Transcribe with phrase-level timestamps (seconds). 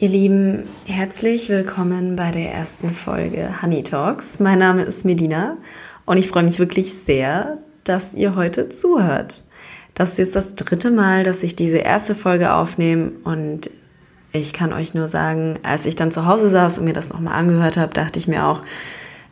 [0.00, 4.40] Ihr Lieben, herzlich willkommen bei der ersten Folge Honey Talks.
[4.40, 5.56] Mein Name ist Medina
[6.04, 9.44] und ich freue mich wirklich sehr, dass ihr heute zuhört.
[9.94, 13.70] Das ist jetzt das dritte Mal, dass ich diese erste Folge aufnehme und
[14.32, 17.38] ich kann euch nur sagen, als ich dann zu Hause saß und mir das nochmal
[17.38, 18.62] angehört habe, dachte ich mir auch,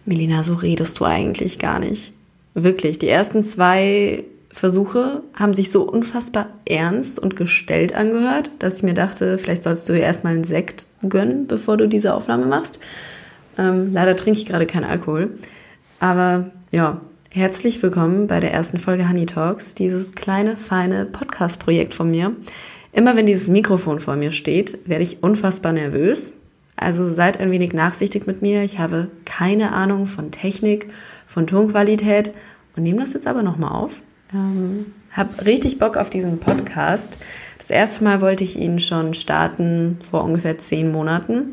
[0.04, 2.12] Melina, so redest du eigentlich gar nicht.
[2.54, 4.22] Wirklich, die ersten zwei
[4.52, 9.88] Versuche haben sich so unfassbar ernst und gestellt angehört, dass ich mir dachte, vielleicht sollst
[9.88, 12.78] du dir erstmal einen Sekt gönnen, bevor du diese Aufnahme machst.
[13.58, 15.30] Ähm, leider trinke ich gerade keinen Alkohol.
[16.00, 22.10] Aber ja, herzlich willkommen bei der ersten Folge Honey Talks, dieses kleine, feine Podcast-Projekt von
[22.10, 22.36] mir.
[22.92, 26.34] Immer wenn dieses Mikrofon vor mir steht, werde ich unfassbar nervös.
[26.76, 28.62] Also seid ein wenig nachsichtig mit mir.
[28.64, 30.88] Ich habe keine Ahnung von Technik,
[31.26, 32.32] von Tonqualität
[32.76, 33.92] und nehme das jetzt aber nochmal auf.
[34.34, 37.18] Ähm, habe richtig Bock auf diesen Podcast.
[37.58, 41.52] Das erste Mal wollte ich ihn schon starten vor ungefähr zehn Monaten.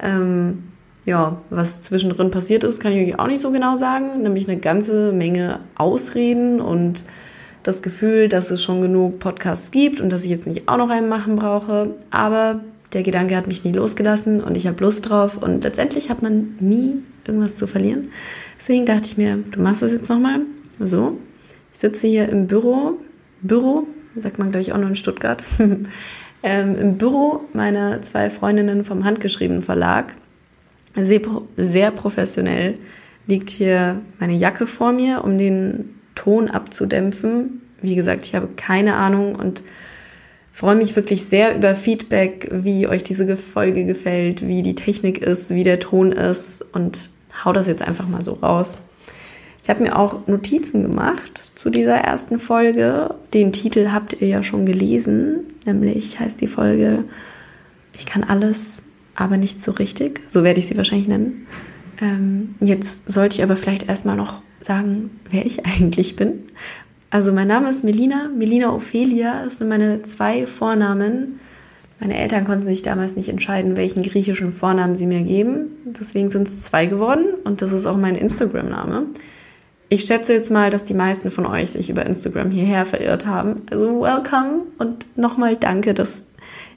[0.00, 0.64] Ähm,
[1.04, 4.22] ja, was zwischendrin passiert ist, kann ich euch auch nicht so genau sagen.
[4.22, 7.04] Nämlich eine ganze Menge Ausreden und
[7.62, 10.90] das Gefühl, dass es schon genug Podcasts gibt und dass ich jetzt nicht auch noch
[10.90, 11.94] einen machen brauche.
[12.10, 12.60] Aber
[12.92, 16.56] der Gedanke hat mich nie losgelassen und ich habe Lust drauf und letztendlich hat man
[16.58, 18.10] nie irgendwas zu verlieren.
[18.58, 20.40] Deswegen dachte ich mir, du machst das jetzt nochmal.
[20.78, 21.18] So,
[21.72, 22.98] ich sitze hier im Büro,
[23.42, 25.42] Büro, sagt man glaube ich auch nur in Stuttgart,
[26.42, 30.14] ähm, im Büro meiner zwei Freundinnen vom handgeschriebenen Verlag.
[30.94, 31.20] Sehr,
[31.56, 32.74] sehr professionell
[33.26, 37.62] liegt hier meine Jacke vor mir, um den Ton abzudämpfen.
[37.80, 39.62] Wie gesagt, ich habe keine Ahnung und
[40.52, 45.50] freue mich wirklich sehr über Feedback, wie euch diese Folge gefällt, wie die Technik ist,
[45.50, 47.08] wie der Ton ist und
[47.44, 48.76] hau das jetzt einfach mal so raus.
[49.62, 53.14] Ich habe mir auch Notizen gemacht zu dieser ersten Folge.
[53.34, 57.04] Den Titel habt ihr ja schon gelesen, nämlich heißt die Folge
[57.96, 58.82] Ich kann alles,
[59.14, 60.20] aber nicht so richtig.
[60.28, 61.46] So werde ich sie wahrscheinlich nennen.
[62.00, 66.44] Ähm, jetzt sollte ich aber vielleicht erstmal noch sagen, wer ich eigentlich bin.
[67.10, 69.44] Also mein Name ist Melina, Melina Ophelia.
[69.44, 71.40] Das sind meine zwei Vornamen.
[71.98, 75.66] Meine Eltern konnten sich damals nicht entscheiden, welchen griechischen Vornamen sie mir geben.
[75.84, 79.06] Deswegen sind es zwei geworden und das ist auch mein Instagram-Name.
[79.92, 83.56] Ich schätze jetzt mal, dass die meisten von euch sich über Instagram hierher verirrt haben.
[83.72, 86.26] Also welcome und nochmal danke, dass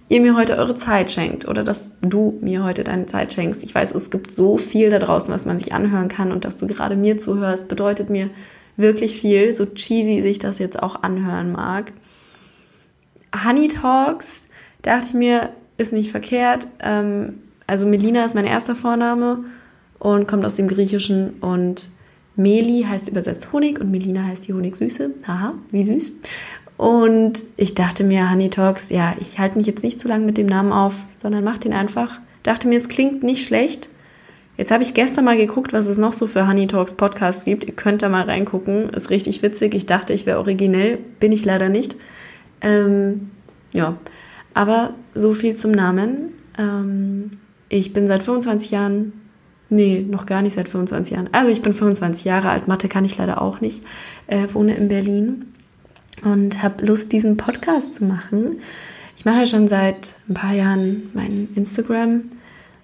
[0.10, 3.62] ihr mir heute eure Zeit schenkt oder dass du mir heute deine Zeit schenkst.
[3.64, 6.58] Ich weiß, es gibt so viel da draußen, was man sich anhören kann und dass
[6.58, 8.32] du gerade mir zuhörst, bedeutet mir
[8.78, 11.94] wirklich viel, so cheesy sich das jetzt auch anhören mag.
[13.46, 14.48] Honey Talks,
[14.82, 16.68] dachte ich mir, ist nicht verkehrt.
[16.80, 19.46] Ähm, also Melina ist mein erster Vorname
[20.00, 21.93] und kommt aus dem Griechischen und
[22.36, 25.12] Meli heißt übersetzt Honig und Melina heißt die Honigsüße.
[25.28, 26.14] Haha, wie süß.
[26.78, 30.38] Und ich dachte mir, Honey Talks, ja, ich halte mich jetzt nicht zu lange mit
[30.38, 32.20] dem Namen auf, sondern mach den einfach.
[32.42, 33.90] Dachte mir, es klingt nicht schlecht.
[34.58, 37.64] Jetzt habe ich gestern mal geguckt, was es noch so für Honey Talks Podcasts gibt.
[37.64, 38.90] Ihr könnt da mal reingucken.
[38.90, 39.74] Ist richtig witzig.
[39.74, 41.00] Ich dachte, ich wäre originell.
[41.20, 41.96] Bin ich leider nicht.
[42.62, 43.32] Ähm,
[43.74, 43.98] ja,
[44.54, 46.34] aber so viel zum Namen.
[46.58, 47.32] Ähm,
[47.70, 49.14] ich bin seit 25 Jahren
[49.74, 51.30] Nee, noch gar nicht seit 25 Jahren.
[51.32, 53.82] Also ich bin 25 Jahre alt, Mathe kann ich leider auch nicht,
[54.28, 55.46] äh, wohne in Berlin
[56.24, 58.58] und habe Lust, diesen Podcast zu machen.
[59.18, 62.22] Ich mache ja schon seit ein paar Jahren mein Instagram.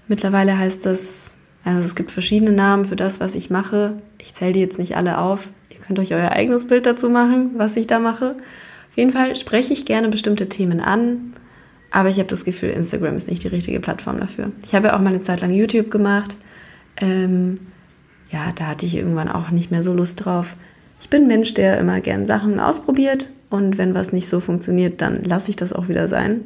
[0.08, 4.02] Mittlerweile heißt das, also es gibt verschiedene Namen für das, was ich mache.
[4.18, 5.48] Ich zähle die jetzt nicht alle auf.
[5.70, 8.36] Ihr könnt euch euer eigenes Bild dazu machen, was ich da mache.
[8.90, 11.34] Auf jeden Fall spreche ich gerne bestimmte Themen an,
[11.92, 14.52] aber ich habe das Gefühl, Instagram ist nicht die richtige Plattform dafür.
[14.64, 16.36] Ich habe ja auch mal eine Zeit lang YouTube gemacht
[17.00, 17.60] ähm,
[18.32, 20.56] ja, da hatte ich irgendwann auch nicht mehr so Lust drauf.
[21.02, 25.24] Ich bin Mensch, der immer gern Sachen ausprobiert und wenn was nicht so funktioniert, dann
[25.24, 26.42] lasse ich das auch wieder sein.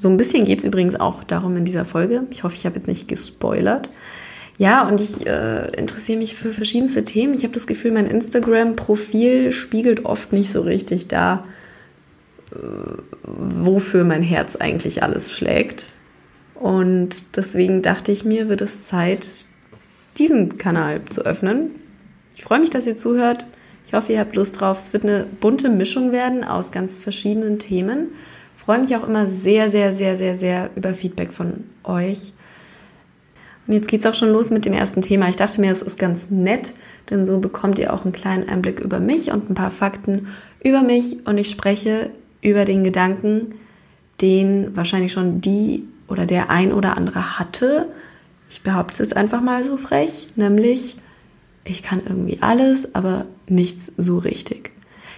[0.00, 2.22] So ein bisschen geht es übrigens auch darum in dieser Folge.
[2.30, 3.90] Ich hoffe, ich habe jetzt nicht gespoilert.
[4.56, 7.34] Ja, und ich äh, interessiere mich für verschiedenste Themen.
[7.34, 11.44] Ich habe das Gefühl, mein Instagram-Profil spiegelt oft nicht so richtig da,
[12.52, 12.56] äh,
[13.22, 15.86] wofür mein Herz eigentlich alles schlägt.
[16.58, 19.44] Und deswegen dachte ich mir, wird es Zeit,
[20.18, 21.70] diesen Kanal zu öffnen.
[22.34, 23.46] Ich freue mich, dass ihr zuhört.
[23.86, 24.78] Ich hoffe, ihr habt Lust drauf.
[24.78, 28.08] Es wird eine bunte Mischung werden aus ganz verschiedenen Themen.
[28.56, 32.32] Ich freue mich auch immer sehr, sehr, sehr, sehr, sehr über Feedback von euch.
[33.66, 35.28] Und jetzt geht es auch schon los mit dem ersten Thema.
[35.28, 36.72] Ich dachte mir, es ist ganz nett,
[37.08, 40.28] denn so bekommt ihr auch einen kleinen Einblick über mich und ein paar Fakten
[40.62, 41.24] über mich.
[41.26, 42.10] Und ich spreche
[42.42, 43.54] über den Gedanken,
[44.20, 47.86] den wahrscheinlich schon die oder der ein oder andere hatte.
[48.50, 50.96] Ich behaupte es jetzt einfach mal so frech, nämlich
[51.64, 54.72] ich kann irgendwie alles, aber nichts so richtig.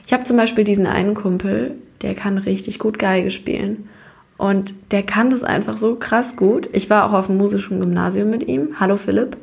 [0.07, 3.89] Ich habe zum Beispiel diesen einen Kumpel, der kann richtig gut Geige spielen.
[4.37, 6.69] Und der kann das einfach so krass gut.
[6.73, 8.81] Ich war auch auf dem musischen Gymnasium mit ihm.
[8.81, 9.37] Hallo Philipp.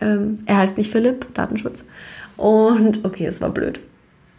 [0.00, 1.84] Ähm, er heißt nicht Philipp, Datenschutz.
[2.36, 3.78] Und okay, es war blöd.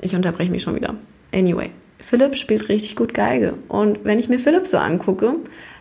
[0.01, 0.95] Ich unterbreche mich schon wieder.
[1.33, 3.53] Anyway, Philipp spielt richtig gut Geige.
[3.69, 5.35] Und wenn ich mir Philipp so angucke,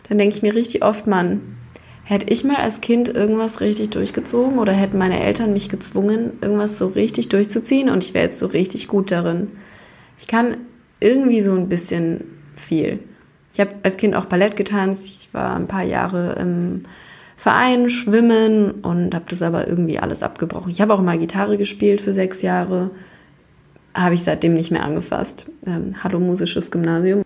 [0.07, 1.41] dann denke ich mir richtig oft, Mann,
[2.03, 6.77] hätte ich mal als Kind irgendwas richtig durchgezogen oder hätten meine Eltern mich gezwungen, irgendwas
[6.77, 9.47] so richtig durchzuziehen und ich wäre jetzt so richtig gut darin.
[10.17, 10.57] Ich kann
[10.99, 12.99] irgendwie so ein bisschen viel.
[13.53, 15.05] Ich habe als Kind auch Ballett getanzt.
[15.05, 16.83] Ich war ein paar Jahre im
[17.37, 20.71] Verein schwimmen und habe das aber irgendwie alles abgebrochen.
[20.71, 22.91] Ich habe auch mal Gitarre gespielt für sechs Jahre,
[23.93, 25.45] habe ich seitdem nicht mehr angefasst.
[25.65, 27.23] Ähm, Hallo musisches Gymnasium.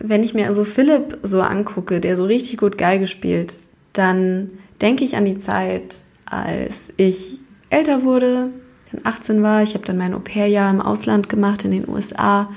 [0.00, 3.56] Wenn ich mir also Philipp so angucke, der so richtig gut Geige spielt,
[3.92, 4.50] dann
[4.80, 7.40] denke ich an die Zeit, als ich
[7.70, 8.50] älter wurde,
[8.92, 9.62] dann 18 war.
[9.62, 12.50] Ich habe dann mein Au-pair-Jahr im Ausland gemacht in den USA.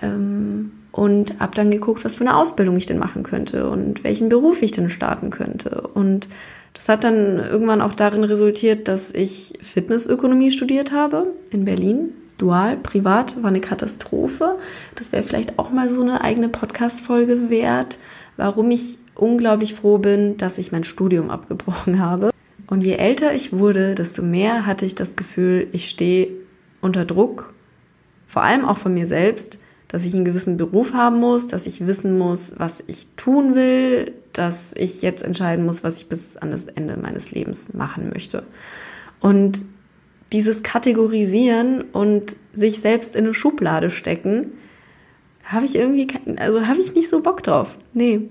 [0.00, 4.28] Ähm, und habe dann geguckt, was für eine Ausbildung ich denn machen könnte und welchen
[4.28, 5.82] Beruf ich denn starten könnte.
[5.94, 6.28] Und
[6.74, 12.14] das hat dann irgendwann auch darin resultiert, dass ich Fitnessökonomie studiert habe in Berlin.
[12.38, 14.56] Dual, privat, war eine Katastrophe.
[14.94, 17.98] Das wäre vielleicht auch mal so eine eigene Podcast-Folge wert,
[18.36, 22.30] warum ich unglaublich froh bin, dass ich mein Studium abgebrochen habe.
[22.68, 26.28] Und je älter ich wurde, desto mehr hatte ich das Gefühl, ich stehe
[26.80, 27.52] unter Druck,
[28.28, 29.58] vor allem auch von mir selbst,
[29.88, 34.12] dass ich einen gewissen Beruf haben muss, dass ich wissen muss, was ich tun will,
[34.34, 38.44] dass ich jetzt entscheiden muss, was ich bis an das Ende meines Lebens machen möchte.
[39.20, 39.62] Und
[40.32, 44.52] dieses Kategorisieren und sich selbst in eine Schublade stecken,
[45.44, 47.78] habe ich irgendwie, also habe ich nicht so Bock drauf.
[47.94, 48.28] Nee.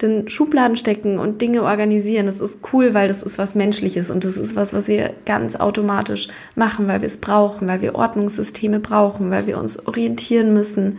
[0.00, 4.24] Denn Schubladen stecken und Dinge organisieren, das ist cool, weil das ist was Menschliches und
[4.24, 8.80] das ist was, was wir ganz automatisch machen, weil wir es brauchen, weil wir Ordnungssysteme
[8.80, 10.98] brauchen, weil wir uns orientieren müssen.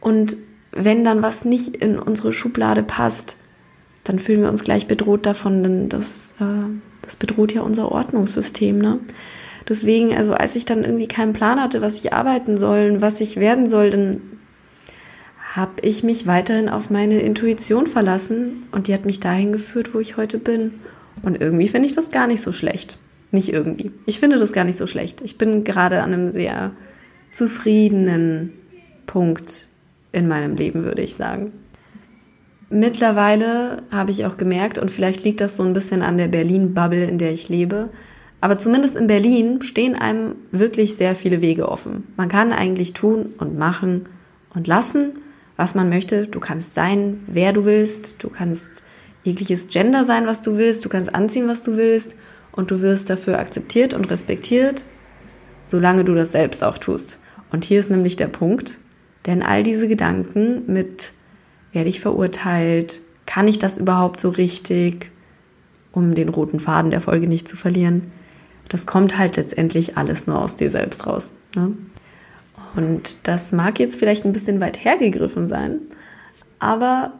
[0.00, 0.36] Und
[0.72, 3.36] wenn dann was nicht in unsere Schublade passt,
[4.04, 6.68] dann fühlen wir uns gleich bedroht davon, denn das, äh,
[7.02, 8.78] das bedroht ja unser Ordnungssystem.
[8.78, 8.98] Ne?
[9.68, 13.36] Deswegen, also als ich dann irgendwie keinen Plan hatte, was ich arbeiten soll, was ich
[13.36, 14.20] werden soll, dann
[15.54, 20.00] habe ich mich weiterhin auf meine Intuition verlassen und die hat mich dahin geführt, wo
[20.00, 20.74] ich heute bin.
[21.22, 22.96] Und irgendwie finde ich das gar nicht so schlecht.
[23.32, 23.92] Nicht irgendwie.
[24.06, 25.20] Ich finde das gar nicht so schlecht.
[25.20, 26.72] Ich bin gerade an einem sehr
[27.30, 28.52] zufriedenen
[29.06, 29.68] Punkt
[30.12, 31.52] in meinem Leben, würde ich sagen.
[32.70, 37.04] Mittlerweile habe ich auch gemerkt, und vielleicht liegt das so ein bisschen an der Berlin-Bubble,
[37.04, 37.90] in der ich lebe,
[38.42, 42.08] aber zumindest in Berlin stehen einem wirklich sehr viele Wege offen.
[42.18, 44.06] Man kann eigentlich tun und machen
[44.54, 45.12] und lassen
[45.56, 46.26] was man möchte.
[46.26, 48.14] Du kannst sein, wer du willst.
[48.18, 48.82] Du kannst
[49.22, 50.84] jegliches Gender sein, was du willst.
[50.84, 52.14] Du kannst anziehen, was du willst.
[52.50, 54.84] Und du wirst dafür akzeptiert und respektiert,
[55.64, 57.18] solange du das selbst auch tust.
[57.50, 58.78] Und hier ist nämlich der Punkt,
[59.24, 61.12] denn all diese Gedanken mit,
[61.72, 65.10] werde ich verurteilt, kann ich das überhaupt so richtig,
[65.92, 68.10] um den roten Faden der Folge nicht zu verlieren,
[68.72, 71.34] das kommt halt letztendlich alles nur aus dir selbst raus.
[71.54, 71.76] Ne?
[72.74, 75.80] Und das mag jetzt vielleicht ein bisschen weit hergegriffen sein,
[76.58, 77.12] aber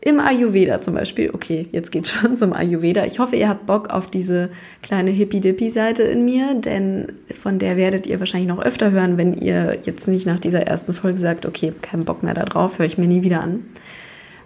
[0.00, 3.04] im Ayurveda zum Beispiel, okay, jetzt geht's schon zum Ayurveda.
[3.04, 4.48] Ich hoffe, ihr habt Bock auf diese
[4.82, 9.78] kleine Hippie-Dippie-Seite in mir, denn von der werdet ihr wahrscheinlich noch öfter hören, wenn ihr
[9.82, 13.08] jetzt nicht nach dieser ersten Folge sagt, okay, keinen Bock mehr darauf, höre ich mir
[13.08, 13.64] nie wieder an.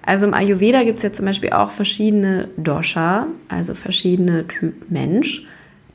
[0.02, 5.46] Also im Ayurveda gibt es ja zum Beispiel auch verschiedene Dosha, also verschiedene Typ Mensch,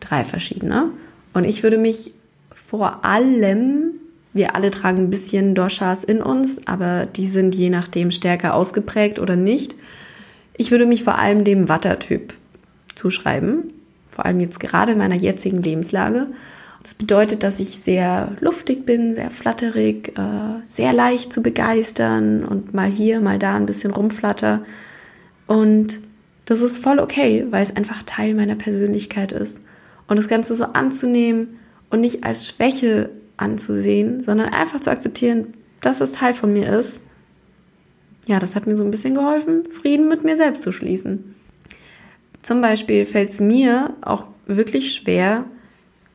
[0.07, 0.89] drei verschiedene.
[1.33, 2.11] Und ich würde mich
[2.53, 3.95] vor allem
[4.35, 9.17] wir alle tragen ein bisschen Doshas in uns, aber die sind je nachdem stärker ausgeprägt
[9.17, 9.75] oder nicht.
[10.57, 12.33] Ich würde mich vor allem dem Watter-Typ
[12.95, 13.71] zuschreiben,
[14.09, 16.27] vor allem jetzt gerade in meiner jetzigen Lebenslage.
[16.83, 22.73] Das bedeutet, dass ich sehr luftig bin, sehr flatterig, äh, sehr leicht zu begeistern und
[22.73, 24.65] mal hier, mal da ein bisschen rumflatter.
[25.47, 25.99] Und
[26.43, 29.61] das ist voll okay, weil es einfach Teil meiner Persönlichkeit ist.
[30.07, 31.59] Und das Ganze so anzunehmen
[31.89, 37.01] und nicht als Schwäche anzusehen, sondern einfach zu akzeptieren, dass es Teil von mir ist.
[38.27, 41.35] Ja, das hat mir so ein bisschen geholfen, Frieden mit mir selbst zu schließen.
[42.41, 45.45] Zum Beispiel fällt es mir auch wirklich schwer,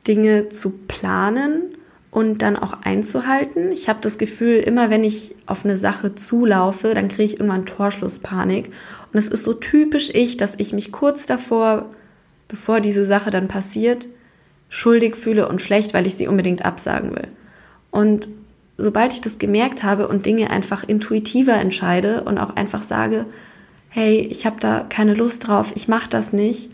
[0.06, 1.76] Dinge zu planen
[2.10, 3.70] und dann auch einzuhalten.
[3.72, 7.66] Ich habe das Gefühl, immer wenn ich auf eine Sache zulaufe, dann kriege ich irgendwann
[7.66, 8.70] Torschlusspanik.
[9.12, 11.90] Und es ist so typisch ich, dass ich mich kurz davor,
[12.50, 14.08] bevor diese Sache dann passiert,
[14.68, 17.28] schuldig fühle und schlecht, weil ich sie unbedingt absagen will.
[17.90, 18.28] Und
[18.76, 23.26] sobald ich das gemerkt habe und Dinge einfach intuitiver entscheide und auch einfach sage,
[23.88, 26.70] hey, ich habe da keine Lust drauf, ich mache das nicht,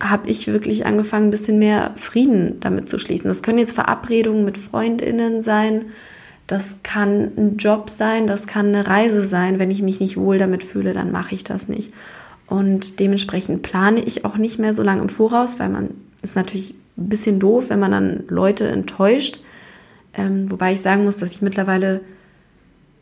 [0.00, 3.28] habe ich wirklich angefangen, ein bisschen mehr Frieden damit zu schließen.
[3.28, 5.86] Das können jetzt Verabredungen mit Freundinnen sein,
[6.46, 9.58] Das kann ein Job sein, das kann eine Reise sein.
[9.58, 11.92] Wenn ich mich nicht wohl damit fühle, dann mache ich das nicht.
[12.46, 15.90] Und dementsprechend plane ich auch nicht mehr so lange im Voraus, weil man
[16.22, 19.40] ist natürlich ein bisschen doof, wenn man dann Leute enttäuscht.
[20.12, 22.00] Ähm, wobei ich sagen muss, dass ich mittlerweile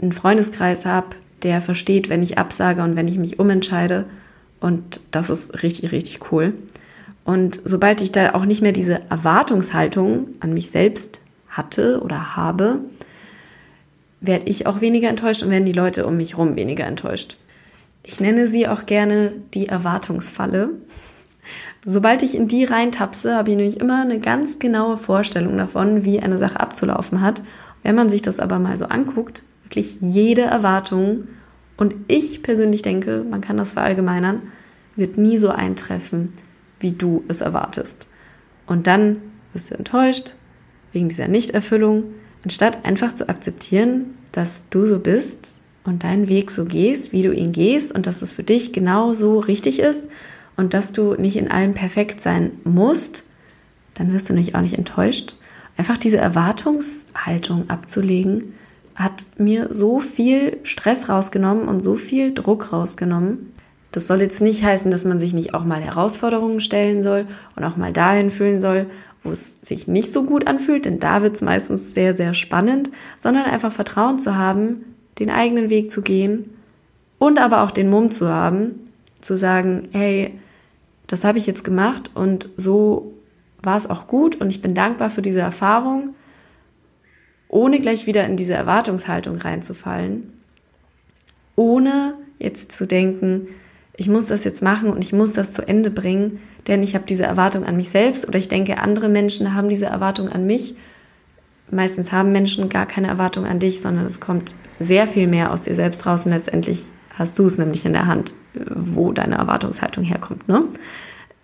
[0.01, 1.09] einen Freundeskreis habe,
[1.43, 4.07] der versteht, wenn ich absage und wenn ich mich umentscheide.
[4.61, 6.55] Und das ist richtig, richtig cool.
[7.25, 12.81] Und sobald ich da auch nicht mehr diese Erwartungshaltung an mich selbst hatte oder habe,
[14.21, 17.37] werde ich auch weniger enttäuscht und werden die Leute um mich herum weniger enttäuscht.
[18.05, 20.71] Ich nenne sie auch gerne die Erwartungsfalle.
[21.85, 26.21] Sobald ich in die reintapse, habe ich nämlich immer eine ganz genaue Vorstellung davon, wie
[26.21, 27.43] eine Sache abzulaufen hat.
[27.83, 31.29] Wenn man sich das aber mal so anguckt, wirklich jede Erwartung,
[31.77, 34.43] und ich persönlich denke, man kann das verallgemeinern,
[34.95, 36.33] wird nie so eintreffen,
[36.79, 38.07] wie du es erwartest.
[38.67, 39.17] Und dann
[39.53, 40.35] wirst du enttäuscht
[40.93, 42.05] wegen dieser Nichterfüllung,
[42.45, 47.33] anstatt einfach zu akzeptieren, dass du so bist und deinen Weg so gehst, wie du
[47.33, 50.07] ihn gehst und dass es für dich genau so richtig ist
[50.57, 53.25] und dass du nicht in allem perfekt sein musst,
[53.95, 55.37] dann wirst du nicht auch nicht enttäuscht.
[55.77, 58.55] Einfach diese Erwartungshaltung abzulegen,
[58.95, 63.53] hat mir so viel Stress rausgenommen und so viel Druck rausgenommen.
[63.91, 67.65] Das soll jetzt nicht heißen, dass man sich nicht auch mal Herausforderungen stellen soll und
[67.65, 68.87] auch mal dahin fühlen soll,
[69.23, 72.91] wo es sich nicht so gut anfühlt, denn da wird es meistens sehr, sehr spannend,
[73.19, 74.85] sondern einfach Vertrauen zu haben,
[75.23, 76.51] den eigenen Weg zu gehen
[77.19, 80.35] und aber auch den Mumm zu haben, zu sagen, hey,
[81.07, 83.15] das habe ich jetzt gemacht und so
[83.63, 86.15] war es auch gut und ich bin dankbar für diese Erfahrung,
[87.49, 90.33] ohne gleich wieder in diese Erwartungshaltung reinzufallen,
[91.55, 93.47] ohne jetzt zu denken,
[93.97, 97.05] ich muss das jetzt machen und ich muss das zu Ende bringen, denn ich habe
[97.07, 100.75] diese Erwartung an mich selbst oder ich denke, andere Menschen haben diese Erwartung an mich
[101.73, 105.63] meistens haben Menschen gar keine Erwartung an dich, sondern es kommt sehr viel mehr aus
[105.63, 110.05] dir selbst raus und letztendlich hast du es nämlich in der Hand, wo deine Erwartungshaltung
[110.05, 110.49] herkommt.
[110.49, 110.65] Ne?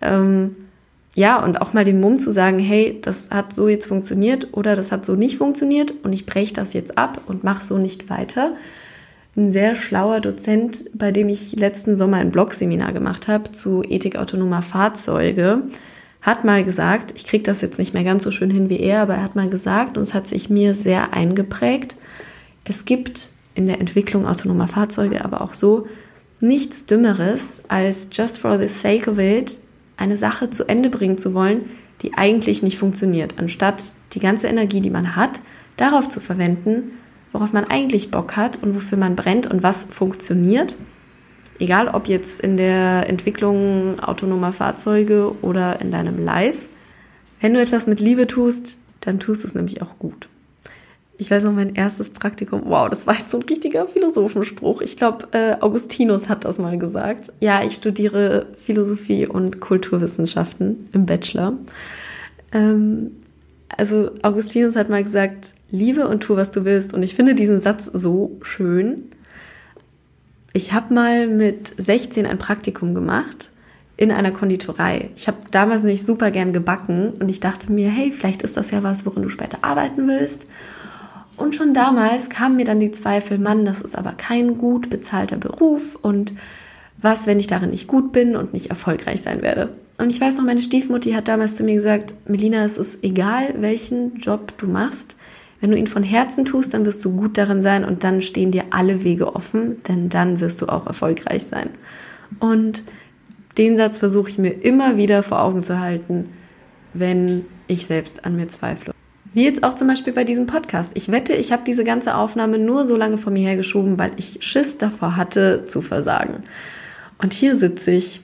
[0.01, 0.55] Ähm,
[1.15, 4.75] ja, und auch mal den Mumm zu sagen, hey, das hat so jetzt funktioniert oder
[4.75, 8.09] das hat so nicht funktioniert und ich breche das jetzt ab und mache so nicht
[8.09, 8.53] weiter.
[9.35, 14.17] Ein sehr schlauer Dozent, bei dem ich letzten Sommer ein Blogseminar gemacht habe zu Ethik
[14.17, 15.63] autonomer Fahrzeuge,
[16.21, 19.01] hat mal gesagt, ich kriege das jetzt nicht mehr ganz so schön hin wie er,
[19.01, 21.95] aber er hat mal gesagt, und es hat sich mir sehr eingeprägt,
[22.65, 25.87] es gibt in der Entwicklung autonomer Fahrzeuge aber auch so
[26.39, 29.61] nichts Dümmeres, als just for the sake of it
[29.97, 31.61] eine Sache zu Ende bringen zu wollen,
[32.01, 35.41] die eigentlich nicht funktioniert, anstatt die ganze Energie, die man hat,
[35.75, 36.91] darauf zu verwenden,
[37.31, 40.77] worauf man eigentlich Bock hat und wofür man brennt und was funktioniert
[41.59, 46.69] Egal ob jetzt in der Entwicklung autonomer Fahrzeuge oder in deinem Live.
[47.41, 50.29] Wenn du etwas mit Liebe tust, dann tust du es nämlich auch gut.
[51.17, 54.81] Ich weiß noch, mein erstes Praktikum, wow, das war jetzt so ein richtiger Philosophenspruch.
[54.81, 57.33] Ich glaube, äh, Augustinus hat das mal gesagt.
[57.41, 61.57] Ja, ich studiere Philosophie und Kulturwissenschaften im Bachelor.
[62.53, 63.11] Ähm,
[63.75, 66.93] also Augustinus hat mal gesagt, liebe und tu, was du willst.
[66.93, 69.11] Und ich finde diesen Satz so schön.
[70.53, 73.51] Ich habe mal mit 16 ein Praktikum gemacht
[73.97, 75.09] in einer Konditorei.
[75.15, 78.71] Ich habe damals nicht super gern gebacken und ich dachte mir, hey, vielleicht ist das
[78.71, 80.45] ja was, worin du später arbeiten willst.
[81.37, 85.37] Und schon damals kamen mir dann die Zweifel, Mann, das ist aber kein gut bezahlter
[85.37, 86.33] Beruf und
[86.97, 89.69] was, wenn ich darin nicht gut bin und nicht erfolgreich sein werde.
[89.97, 93.55] Und ich weiß noch, meine Stiefmutti hat damals zu mir gesagt, Melina, es ist egal,
[93.59, 95.15] welchen Job du machst,
[95.61, 98.51] wenn du ihn von Herzen tust, dann wirst du gut darin sein und dann stehen
[98.51, 101.69] dir alle Wege offen, denn dann wirst du auch erfolgreich sein.
[102.39, 102.83] Und
[103.57, 106.29] den Satz versuche ich mir immer wieder vor Augen zu halten,
[106.93, 108.93] wenn ich selbst an mir zweifle.
[109.33, 110.91] Wie jetzt auch zum Beispiel bei diesem Podcast.
[110.95, 114.39] Ich wette, ich habe diese ganze Aufnahme nur so lange vor mir hergeschoben, weil ich
[114.41, 116.43] Schiss davor hatte, zu versagen.
[117.21, 118.21] Und hier sitze ich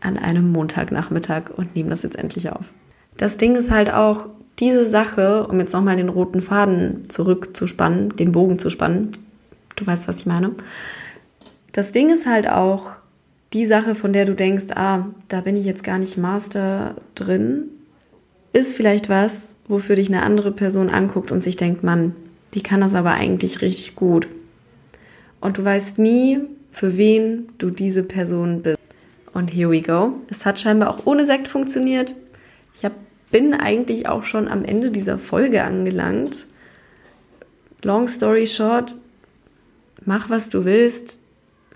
[0.00, 2.72] an einem Montagnachmittag und nehme das jetzt endlich auf.
[3.18, 4.28] Das Ding ist halt auch,
[4.60, 9.12] diese Sache, um jetzt nochmal den roten Faden zurückzuspannen, den Bogen zu spannen,
[9.76, 10.52] du weißt, was ich meine.
[11.72, 12.92] Das Ding ist halt auch
[13.52, 17.64] die Sache, von der du denkst, ah, da bin ich jetzt gar nicht Master drin,
[18.52, 22.14] ist vielleicht was, wofür dich eine andere Person anguckt und sich denkt, Mann,
[22.54, 24.28] die kann das aber eigentlich richtig gut.
[25.40, 26.40] Und du weißt nie,
[26.70, 28.78] für wen du diese Person bist.
[29.32, 30.14] Und here we go.
[30.28, 32.14] Es hat scheinbar auch ohne Sekt funktioniert.
[32.74, 32.94] Ich habe
[33.30, 36.46] bin eigentlich auch schon am Ende dieser Folge angelangt.
[37.82, 38.96] Long story short,
[40.04, 41.22] mach was du willst,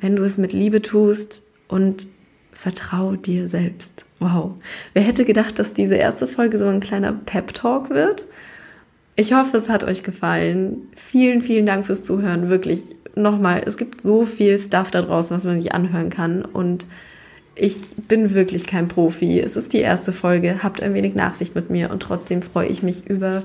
[0.01, 2.09] wenn du es mit Liebe tust und
[2.53, 4.05] vertrau dir selbst.
[4.21, 4.53] Wow.
[4.93, 8.27] Wer hätte gedacht, dass diese erste Folge so ein kleiner Pep Talk wird?
[9.17, 10.89] Ich hoffe, es hat euch gefallen.
[10.97, 12.49] Vielen, vielen Dank fürs Zuhören.
[12.49, 16.45] Wirklich, nochmal, es gibt so viel Stuff da draußen, was man sich anhören kann.
[16.45, 16.87] Und
[17.57, 19.41] ich bin wirklich kein Profi.
[19.41, 20.63] Es ist die erste Folge.
[20.63, 23.43] Habt ein wenig Nachsicht mit mir und trotzdem freue ich mich über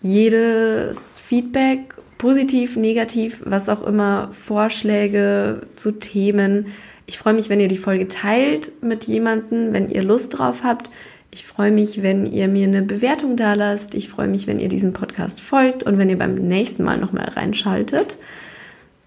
[0.00, 6.66] jedes Feedback, positiv, negativ, was auch immer, Vorschläge zu Themen.
[7.06, 10.90] Ich freue mich, wenn ihr die Folge teilt mit jemandem, wenn ihr Lust drauf habt.
[11.30, 13.94] Ich freue mich, wenn ihr mir eine Bewertung da lasst.
[13.94, 17.28] Ich freue mich, wenn ihr diesem Podcast folgt und wenn ihr beim nächsten Mal nochmal
[17.30, 18.18] reinschaltet.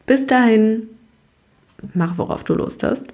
[0.05, 0.87] Bis dahin,
[1.93, 3.07] mach worauf du Lust hast.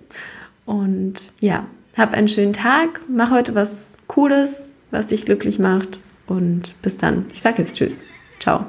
[0.67, 6.01] Und ja, hab einen schönen Tag, mach heute was Cooles, was dich glücklich macht.
[6.27, 7.25] Und bis dann.
[7.33, 8.03] Ich sage jetzt Tschüss.
[8.39, 8.65] Ciao.